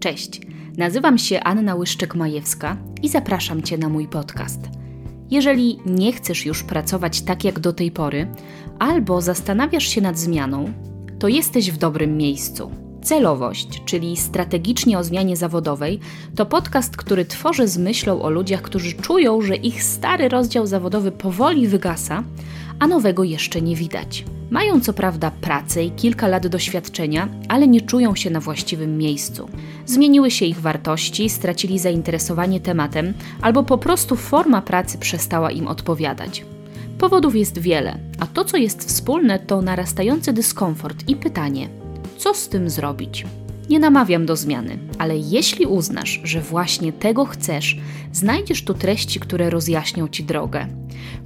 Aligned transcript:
Cześć, 0.00 0.40
nazywam 0.76 1.18
się 1.18 1.40
Anna 1.40 1.76
Łyszczyk-Majewska 1.76 2.76
i 3.02 3.08
zapraszam 3.08 3.62
Cię 3.62 3.78
na 3.78 3.88
mój 3.88 4.08
podcast. 4.08 4.60
Jeżeli 5.30 5.78
nie 5.86 6.12
chcesz 6.12 6.46
już 6.46 6.62
pracować 6.62 7.20
tak 7.20 7.44
jak 7.44 7.60
do 7.60 7.72
tej 7.72 7.90
pory, 7.90 8.26
albo 8.78 9.20
zastanawiasz 9.20 9.88
się 9.88 10.00
nad 10.00 10.18
zmianą, 10.18 10.72
to 11.18 11.28
jesteś 11.28 11.70
w 11.70 11.76
dobrym 11.76 12.16
miejscu. 12.16 12.70
Celowość, 13.02 13.82
czyli 13.84 14.16
strategicznie 14.16 14.98
o 14.98 15.04
zmianie 15.04 15.36
zawodowej, 15.36 16.00
to 16.36 16.46
podcast, 16.46 16.96
który 16.96 17.24
tworzę 17.24 17.68
z 17.68 17.78
myślą 17.78 18.22
o 18.22 18.30
ludziach, 18.30 18.62
którzy 18.62 18.92
czują, 18.92 19.40
że 19.40 19.56
ich 19.56 19.82
stary 19.82 20.28
rozdział 20.28 20.66
zawodowy 20.66 21.12
powoli 21.12 21.68
wygasa, 21.68 22.24
a 22.78 22.86
nowego 22.86 23.24
jeszcze 23.24 23.62
nie 23.62 23.76
widać. 23.76 24.24
Mają 24.50 24.80
co 24.80 24.92
prawda 24.92 25.30
pracę 25.30 25.84
i 25.84 25.90
kilka 25.90 26.28
lat 26.28 26.46
doświadczenia, 26.46 27.28
ale 27.48 27.68
nie 27.68 27.80
czują 27.80 28.14
się 28.14 28.30
na 28.30 28.40
właściwym 28.40 28.98
miejscu. 28.98 29.48
Zmieniły 29.86 30.30
się 30.30 30.44
ich 30.44 30.60
wartości, 30.60 31.30
stracili 31.30 31.78
zainteresowanie 31.78 32.60
tematem, 32.60 33.14
albo 33.42 33.62
po 33.62 33.78
prostu 33.78 34.16
forma 34.16 34.62
pracy 34.62 34.98
przestała 34.98 35.50
im 35.50 35.66
odpowiadać. 35.66 36.44
Powodów 36.98 37.36
jest 37.36 37.58
wiele, 37.58 37.98
a 38.18 38.26
to, 38.26 38.44
co 38.44 38.56
jest 38.56 38.88
wspólne, 38.88 39.38
to 39.38 39.62
narastający 39.62 40.32
dyskomfort 40.32 41.08
i 41.08 41.16
pytanie: 41.16 41.68
co 42.16 42.34
z 42.34 42.48
tym 42.48 42.70
zrobić? 42.70 43.26
Nie 43.68 43.78
namawiam 43.78 44.26
do 44.26 44.36
zmiany, 44.36 44.78
ale 44.98 45.18
jeśli 45.18 45.66
uznasz, 45.66 46.20
że 46.24 46.40
właśnie 46.40 46.92
tego 46.92 47.24
chcesz, 47.24 47.76
znajdziesz 48.12 48.64
tu 48.64 48.74
treści, 48.74 49.20
które 49.20 49.50
rozjaśnią 49.50 50.08
ci 50.08 50.24
drogę. 50.24 50.66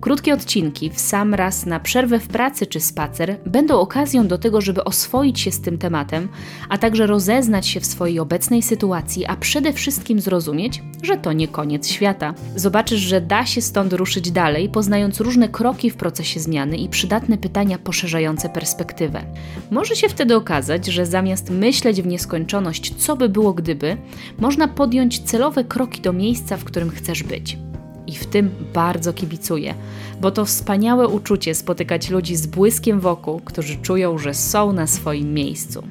Krótkie 0.00 0.34
odcinki 0.34 0.90
w 0.90 1.00
sam 1.00 1.34
raz 1.34 1.66
na 1.66 1.80
przerwę 1.80 2.20
w 2.20 2.28
pracy 2.28 2.66
czy 2.66 2.80
spacer 2.80 3.36
będą 3.46 3.80
okazją 3.80 4.26
do 4.26 4.38
tego, 4.38 4.60
żeby 4.60 4.84
oswoić 4.84 5.40
się 5.40 5.50
z 5.50 5.60
tym 5.60 5.78
tematem, 5.78 6.28
a 6.68 6.78
także 6.78 7.06
rozeznać 7.06 7.66
się 7.66 7.80
w 7.80 7.86
swojej 7.86 8.18
obecnej 8.18 8.62
sytuacji, 8.62 9.26
a 9.26 9.36
przede 9.36 9.72
wszystkim 9.72 10.20
zrozumieć, 10.20 10.82
że 11.02 11.16
to 11.16 11.32
nie 11.32 11.48
koniec 11.48 11.88
świata. 11.88 12.34
Zobaczysz, 12.56 13.00
że 13.00 13.20
da 13.20 13.46
się 13.46 13.60
stąd 13.60 13.92
ruszyć 13.92 14.30
dalej, 14.30 14.68
poznając 14.68 15.20
różne 15.20 15.48
kroki 15.48 15.90
w 15.90 15.96
procesie 15.96 16.40
zmiany 16.40 16.76
i 16.76 16.88
przydatne 16.88 17.38
pytania 17.38 17.78
poszerzające 17.78 18.48
perspektywę. 18.48 19.24
Może 19.70 19.96
się 19.96 20.08
wtedy 20.08 20.36
okazać, 20.36 20.86
że 20.86 21.06
zamiast 21.06 21.50
myśleć 21.50 22.02
w 22.02 22.06
nieskończoność, 22.06 22.94
co 22.94 23.16
by 23.16 23.28
było 23.28 23.52
gdyby, 23.52 23.96
można 24.38 24.68
podjąć 24.68 25.20
celowe 25.20 25.64
kroki 25.64 26.00
do 26.00 26.12
miejsca, 26.12 26.56
w 26.56 26.64
którym 26.64 26.90
chcesz 26.90 27.22
być 27.22 27.58
i 28.06 28.12
w 28.12 28.26
tym 28.26 28.50
bardzo 28.74 29.12
kibicuję, 29.12 29.74
bo 30.20 30.30
to 30.30 30.44
wspaniałe 30.44 31.08
uczucie 31.08 31.54
spotykać 31.54 32.10
ludzi 32.10 32.36
z 32.36 32.46
błyskiem 32.46 33.00
wokół, 33.00 33.40
którzy 33.40 33.76
czują, 33.76 34.18
że 34.18 34.34
są 34.34 34.72
na 34.72 34.86
swoim 34.86 35.34
miejscu. 35.34 35.82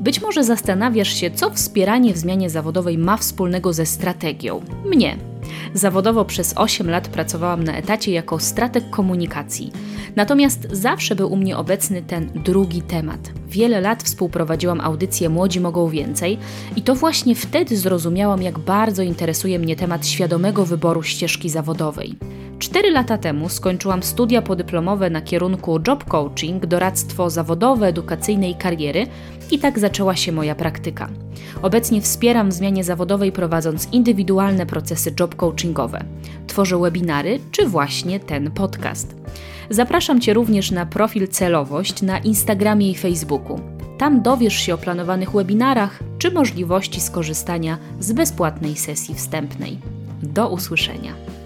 Być 0.00 0.22
może 0.22 0.44
zastanawiasz 0.44 1.14
się, 1.14 1.30
co 1.30 1.50
wspieranie 1.50 2.14
w 2.14 2.18
zmianie 2.18 2.50
zawodowej 2.50 2.98
ma 2.98 3.16
wspólnego 3.16 3.72
ze 3.72 3.86
strategią. 3.86 4.60
Mnie. 4.84 5.16
Zawodowo 5.74 6.24
przez 6.24 6.54
8 6.56 6.90
lat 6.90 7.08
pracowałam 7.08 7.64
na 7.64 7.76
etacie 7.76 8.12
jako 8.12 8.38
strateg 8.38 8.90
komunikacji. 8.90 9.72
Natomiast 10.16 10.68
zawsze 10.70 11.16
był 11.16 11.32
u 11.32 11.36
mnie 11.36 11.56
obecny 11.56 12.02
ten 12.02 12.30
drugi 12.34 12.82
temat. 12.82 13.32
Wiele 13.48 13.80
lat 13.80 14.02
współprowadziłam 14.02 14.80
audycję 14.80 15.28
Młodzi 15.28 15.60
Mogą 15.60 15.88
Więcej 15.88 16.38
i 16.76 16.82
to 16.82 16.94
właśnie 16.94 17.34
wtedy 17.34 17.76
zrozumiałam, 17.76 18.42
jak 18.42 18.58
bardzo 18.58 19.02
interesuje 19.02 19.58
mnie 19.58 19.76
temat 19.76 20.06
świadomego 20.06 20.64
wyboru 20.64 21.02
ścieżki 21.02 21.50
zawodowej. 21.50 22.18
Cztery 22.62 22.90
lata 22.90 23.18
temu 23.18 23.48
skończyłam 23.48 24.02
studia 24.02 24.42
podyplomowe 24.42 25.10
na 25.10 25.20
kierunku 25.20 25.80
job 25.86 26.04
coaching, 26.04 26.66
doradztwo 26.66 27.30
zawodowe, 27.30 27.86
edukacyjne 27.86 28.50
i 28.50 28.54
kariery 28.54 29.06
i 29.50 29.58
tak 29.58 29.78
zaczęła 29.78 30.16
się 30.16 30.32
moja 30.32 30.54
praktyka. 30.54 31.08
Obecnie 31.62 32.00
wspieram 32.00 32.50
w 32.50 32.52
zmianie 32.52 32.84
zawodowej 32.84 33.32
prowadząc 33.32 33.88
indywidualne 33.92 34.66
procesy 34.66 35.14
job 35.20 35.34
coachingowe. 35.34 36.04
Tworzę 36.46 36.78
webinary 36.78 37.40
czy 37.50 37.66
właśnie 37.66 38.20
ten 38.20 38.50
podcast. 38.50 39.16
Zapraszam 39.70 40.20
Cię 40.20 40.34
również 40.34 40.70
na 40.70 40.86
profil 40.86 41.28
Celowość 41.28 42.02
na 42.02 42.18
Instagramie 42.18 42.90
i 42.90 42.94
Facebooku. 42.94 43.60
Tam 43.98 44.22
dowiesz 44.22 44.54
się 44.54 44.74
o 44.74 44.78
planowanych 44.78 45.32
webinarach 45.32 45.98
czy 46.18 46.30
możliwości 46.30 47.00
skorzystania 47.00 47.78
z 48.00 48.12
bezpłatnej 48.12 48.76
sesji 48.76 49.14
wstępnej. 49.14 49.78
Do 50.22 50.48
usłyszenia. 50.48 51.41